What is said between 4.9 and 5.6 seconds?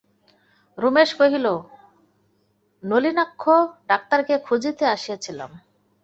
আসিয়াছিলাম।